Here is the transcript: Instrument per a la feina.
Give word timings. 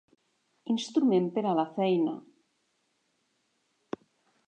Instrument 0.75 1.27
per 1.35 1.45
a 1.51 1.53
la 1.61 1.67
feina. 1.77 2.17